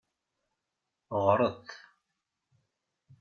[1.25, 1.67] Ɣret!